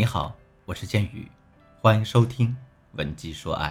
[0.00, 0.34] 你好，
[0.64, 1.30] 我是剑宇，
[1.82, 2.48] 欢迎收听
[2.92, 3.68] 《文姬说爱》。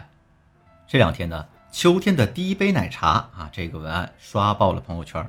[0.88, 5.28] 这两天呢，秋天的第一杯奶茶啊，这个文案刷爆了朋友圈。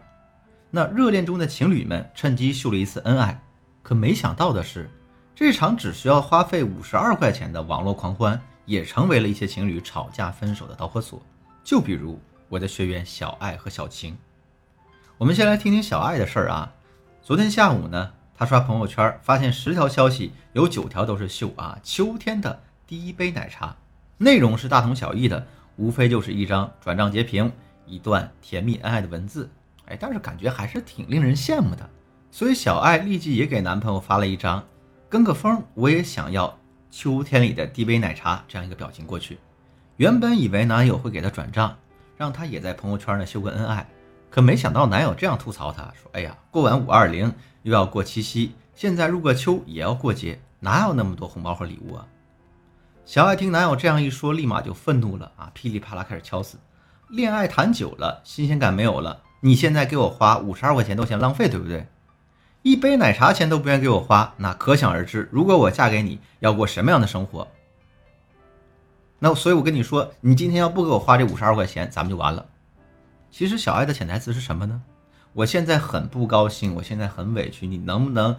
[0.71, 3.41] 那热恋中的情侣们趁机秀了一次恩爱，
[3.83, 4.91] 可没想到的是，
[5.35, 11.23] 这场只需要花费五十二块钱的网络狂欢，也成为了一些情侣吵架分手的导火索。
[11.65, 12.21] 就比如
[12.51, 14.19] 我的学员小爱和小晴，
[15.17, 16.71] 我们先来听听小爱的事儿啊。
[17.23, 18.13] 昨天下午呢。
[18.41, 23.77] 他刷朋友圈，发现十条消息有九条都是秀啊秋天的第一杯奶茶，
[24.17, 27.53] 内容是大同小异的，无非就是一张转账截屏，
[27.85, 29.51] 一段甜蜜恩爱的文字，
[29.85, 31.87] 哎，但是感觉还是挺令人羡慕的。
[32.31, 34.65] 所以小爱立即也给男朋友发了一张
[35.11, 36.59] 跟个风，我也想要
[36.91, 39.37] 秋天里的第一杯奶茶这样一个表情过去。
[39.99, 41.77] 原本以为男友会给她转账，
[42.17, 43.87] 让她也在朋友圈呢秀个恩爱，
[44.31, 47.31] 可没想到男友这样吐槽她说：“哎呀，过完五二零。”
[47.63, 52.07] 又要过七夕，现在入个秋也要过节，哪有那么多红包和礼物啊？
[53.05, 56.59] 小爱听男友这样一说，立马就愤怒了啊，噼里啪啦开始敲死。
[57.09, 61.87] 恋爱谈久了，新鲜感没有了，你现在给我花五十二块钱都嫌浪费，对不对？
[62.63, 67.49] 一杯奶茶钱都不愿意给我花，那可想而知，如果我嫁给你，要过什么样的生活？
[69.19, 72.47] 那所以，我跟你说，你今天要不给我花这五十二块钱，咱们就完了。
[73.31, 74.81] 其实小爱的潜台词是什么呢？
[75.33, 78.37] 我现在很不高兴，我现在很委屈，你能不能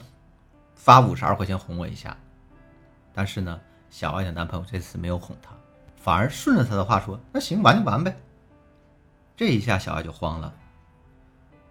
[0.76, 2.18] 发五十二块钱哄我一下？
[3.14, 5.52] 但是呢，小爱的男朋友这次没有哄她，
[5.96, 8.18] 反而顺着她的话说：“那行，玩就玩呗。”
[9.38, 10.54] 这一下小爱就慌了。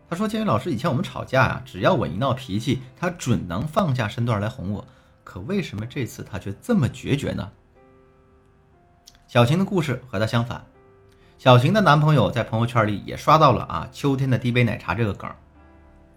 [0.09, 4.85] 他说：“建宇老师，以前我们吵架呀，只要我一闹脾气，他准能放下身段来哄我。
[5.23, 7.53] 可为什么这次他却这么决绝呢？”
[9.29, 10.65] 小晴的故事和他相反。
[11.41, 15.27] 小晴的男朋友在朋友圈里也刷到了啊，秋天的第一杯奶茶这个梗，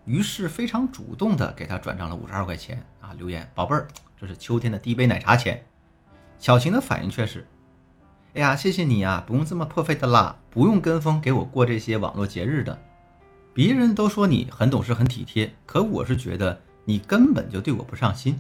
[0.04, 3.88] 于是非常主动的给他转账了五十二块钱啊，留言宝贝儿，
[4.20, 5.64] 这是秋天的第一杯奶茶钱。
[6.40, 7.48] 小晴的反应却是，
[8.34, 12.78] 哎呀，谢谢你呀，不用这么破费的啦，不用跟风给我过这些网络节日的。
[13.54, 18.38] 别人都说你很懂事很体贴，可我是觉得你根本就对我不上心，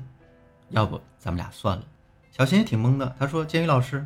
[0.71, 1.83] 要不咱们俩算了。
[2.29, 4.05] 小晴也挺懵的，她说建宇老师。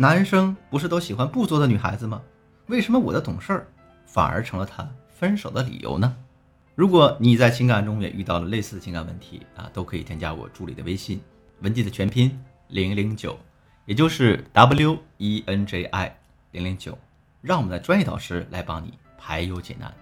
[0.00, 2.22] 男生不是都喜欢不作的女孩子吗？
[2.68, 3.66] 为什么我的懂事儿
[4.06, 6.16] 反而成了他分手的理由呢？
[6.74, 11.20] 如果你在情感中也遇到了类似的情感问题啊，都可以添加我助理的微信
[11.60, 13.38] 文姬的全拼零零九，
[13.84, 16.16] 也就是 W E N J I
[16.52, 16.96] 零零九，
[17.42, 19.92] 让我们的专业导师来帮你排忧解难。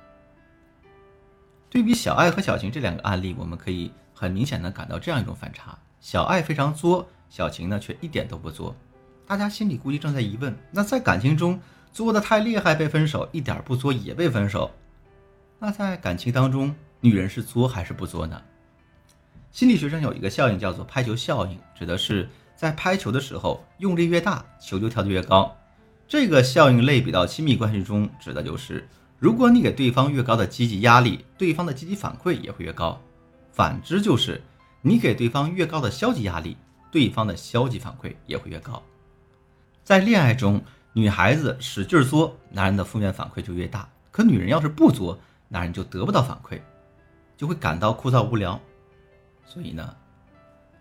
[1.68, 8.72] 对比小爱和小晴这两个案例，我们可以很明显的感到这样一种反差：小爱非常作，小晴呢却一点都不作。
[9.28, 11.60] 大家心里估计正在疑问：那在感情中
[11.92, 14.70] 作的太厉害被分手，一点不作也被分手，
[15.58, 18.40] 那在感情当中，女人是作还是不作呢？
[19.52, 25.54] 心理学上有一个效应叫做拍球效应，指的是在拍球的时候用力越大，球就跳得越高。
[26.06, 28.88] 这个效应类比到亲密关系中，指的就是
[29.18, 32.98] 如果你给对方越高的积极压力，对方的积极反馈也会越高；
[33.52, 34.40] 反之就是
[34.80, 36.56] 你给对方越高的消极压力，
[36.90, 38.82] 对方的消极反馈也会越高。
[39.88, 40.62] 在恋爱中，
[40.92, 45.18] 女孩子使劲作，男人的负面反馈就越大；可女人要是不作，
[45.48, 46.60] 男人就得不到反馈，
[47.38, 48.60] 就会感到枯燥无聊。
[49.46, 49.96] 所以呢，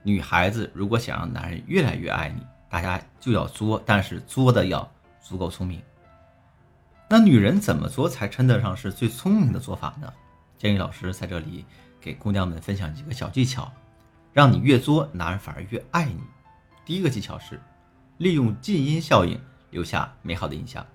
[0.03, 4.85] 女孩子如果想让男人越来越爱你，大家就要作，但是作的要
[5.21, 5.81] 足够聪明。
[7.07, 10.13] 那女人怎么作才称得上是最聪明的做法呢？
[10.57, 11.63] 建议老师在这里
[12.01, 13.71] 给姑娘们分享几个小技巧，
[14.33, 16.19] 让你越作，男人反而越爱你。
[16.83, 17.57] 第一个技巧是。
[18.17, 19.39] 利用近因效应
[19.69, 20.85] 留下美好的印象。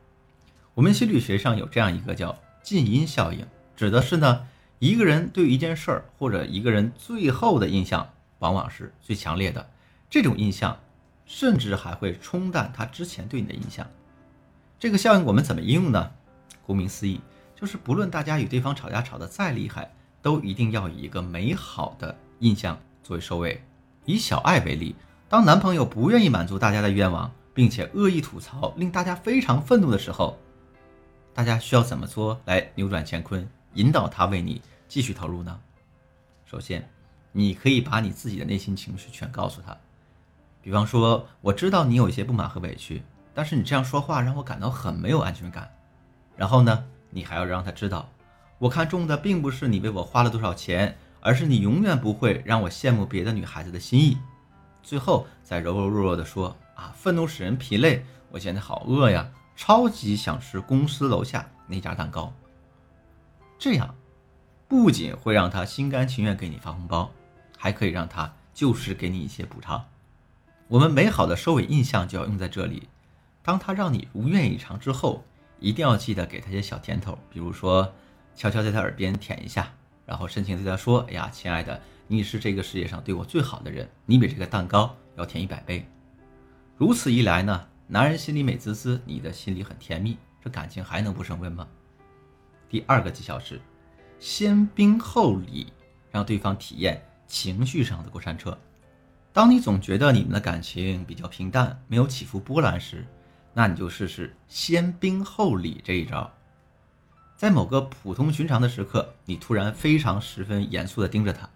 [0.75, 3.47] 我们心理学上有这样一个叫近因效应，
[3.77, 4.47] 指的是呢，
[4.79, 9.71] 一个人对一件事儿或者一个人最后的印象往往是最强烈的。
[10.11, 10.79] 这种印象
[11.27, 13.87] 甚至还会冲淡他之前对你的印象。
[14.79, 16.11] 这个效应我们怎么应用呢？
[16.67, 17.21] 顾名思义，
[17.55, 23.63] 就是不论大家与对方吵架吵得再厉害，都一定要以一个美好的印象作为收尾。
[24.07, 24.97] 以小爱为例。
[25.33, 30.37] 当男朋友不愿意满足大家的愿望，并且恶意吐槽，令大家非常愤怒的时候，
[31.33, 35.59] 大家需要怎么做来扭转乾坤，引导他为你继续投入呢？
[36.45, 36.87] 首先，
[37.33, 39.75] 你可以把你自己的内心情绪全告诉他，
[40.61, 43.03] 比方说，我知道你有一些不满和委屈，
[43.33, 45.67] 但是你这样说话让我感到很没有安全感。
[46.37, 48.07] 然后呢，你还要让他知道，
[48.59, 54.19] 我看中的并不是你为我花了多少钱，而是你永远不会让我羡慕别的女孩子的心意。
[54.83, 62.33] 最后再柔柔弱弱的说：“啊，愤怒使人疲累，我现在好饿呀，超级想吃公司楼下那家蛋糕。”
[63.59, 63.95] 这样
[64.67, 67.11] 不仅会让他心甘情愿给你发红包，
[67.57, 69.85] 还可以让他就是给你一些补偿。
[70.69, 72.89] 我们美好的收尾印象就要用在这里。
[73.43, 75.23] 当他让你如愿以偿之后，
[75.59, 77.93] 一定要记得给他些小甜头，比如说
[78.35, 79.71] 悄悄在他耳边舔一下，
[80.07, 81.81] 然后深情对他说：“哎呀，亲爱的，
[82.13, 85.89] 你是这个世界上对我最好的人，你比这个蛋糕要甜一百倍。”
[86.77, 91.67] 如此一来呢，男人心里美滋滋，你的心里很甜蜜，这感情还能不升温吗？
[92.69, 93.59] 第二个技巧是，
[94.19, 95.73] 先兵后礼，
[96.11, 98.59] 让对方体验情绪上的过山车。
[99.33, 103.07] 当你总觉得你们的感情比较平淡，没有起伏波澜时，
[103.55, 106.31] 那你就试试先兵后礼这一招。
[107.39, 111.49] 在某个普通寻常的时刻，你突然非常十分严肃地盯着他。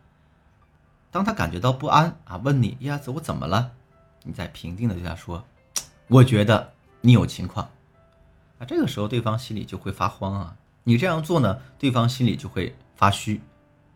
[1.11, 3.73] 当他感觉到不安啊，问你呀，子我怎么了？
[4.23, 5.43] 你再平静地对他说
[6.09, 7.69] ：“我觉得你有情况。”
[8.59, 10.57] 啊，这个时候对方心里就会发慌啊。
[10.85, 13.41] 你这样做呢，对方心里就会发虚，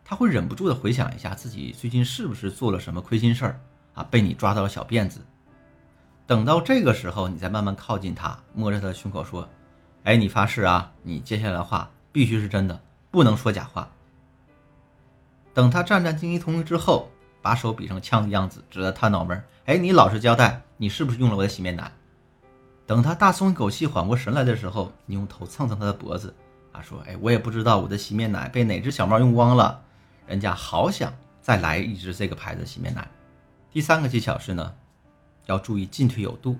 [0.04, 3.60] 他会忍不住地回想一下自己最近是不是做了什么亏心事儿。
[3.94, 5.20] 啊，被你抓到了小辫子。
[6.26, 9.48] 等到这个时候，你再慢慢靠近他，摸着他的胸口说
[10.04, 12.80] ：“哎，你发誓啊，你接下来的话必须是真的，
[13.10, 13.90] 不能说假话。”
[15.52, 17.10] 等他战战兢兢同意之后，
[17.42, 21.90] 把手比成枪的样子，指着他脑门：“哎，你老实交代，你是不是用了我的洗面奶？”
[22.86, 26.34] 等他大松一口气，缓过神来的时候，你用头蹭蹭他的脖子，
[26.72, 29.80] 啊，说：“哎，我也不知道我的洗面奶被哪只小猫用光了，
[30.26, 33.08] 人家好想再来一支这个牌子的洗面奶。”
[33.72, 34.74] 第三个技巧是呢，
[35.46, 36.58] 要注意进退有度。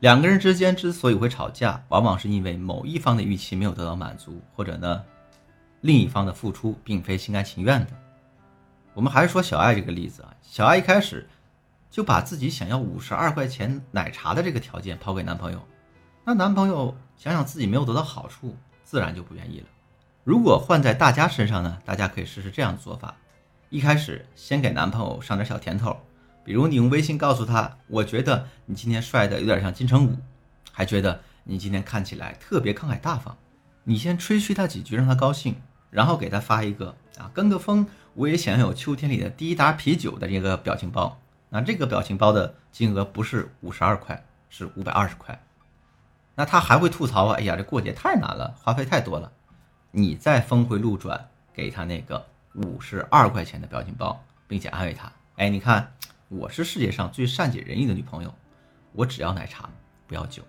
[0.00, 5.02] 两个人之间之所以会吵架，往往是因为某一方的预期没有得到满足，或者呢，
[5.84, 7.90] 另一方的付出并非心甘情愿的。
[8.94, 11.28] 我们还是说小爱这个例子啊，小爱一开始
[11.90, 15.60] 就把自己想要五十二块钱奶茶的这个条件抛给男朋友，
[16.24, 19.66] 那男朋友想想自己没有得到好处，自然就不愿意了。
[20.24, 23.14] 如果换在大家身上呢，大家可以试试这样的做法。
[23.68, 25.94] 一开始先给男朋友上点小甜头，
[26.42, 30.16] 比如你用微信告诉他，我觉得你今天帅的有点像金城武，
[30.72, 33.36] 还觉得你今天看起来特别慷慨大方。
[33.86, 35.56] 你先吹嘘他几句，让他高兴，
[35.94, 41.16] 然后给他发一个啊跟个风，我也想有秋天里的第一打啤酒的这个表情包。
[41.50, 45.40] 那这个表情包的金额不是五十二块，是五百二十块。
[46.34, 49.30] 那他还会吐槽啊，哎呀，这过节太难了，花费太多了。
[49.92, 52.26] 你再峰回路转，给他那个。
[52.54, 55.92] 五十二块钱的表情包，并且安慰他：“哎，你看，
[56.28, 58.32] 我是世界上最善解人意的女朋友，
[58.92, 59.68] 我只要奶茶，
[60.06, 60.40] 不要酒。”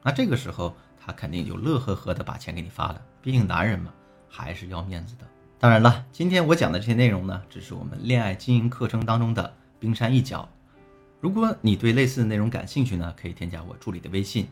[0.00, 3.02] 那这个时候，他肯定就乐呵呵的把钱给你发了。
[3.20, 3.92] 毕竟男人嘛，
[4.28, 5.24] 还是要面子的。
[5.58, 10.48] 当然了，今天我讲的这些内容呢，只是我们恋爱经营课程当中的冰山一角。
[11.20, 14.46] 如果你对类似的内容感兴趣呢，可以添加我助理的微信，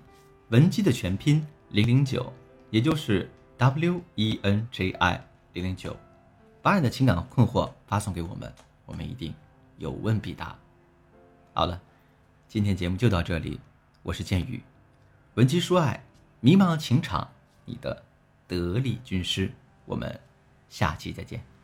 [0.49, 2.33] 文姬的全拼零零九，
[2.71, 5.97] 也就是 W E N J I 零零九。
[6.61, 8.53] 把你的情感困惑发送给我们，
[8.85, 9.33] 我们一定
[9.79, 10.59] 有问必答。
[11.55, 11.81] 好了，
[12.49, 13.61] 今天节目就到这里，
[14.03, 14.61] 我是剑宇，
[15.35, 16.03] 闻鸡说爱，
[16.41, 17.31] 迷茫情场，
[17.65, 18.03] 你的
[18.49, 19.53] 得力军师，
[19.87, 20.21] 我们
[20.69, 21.56] 下期再见。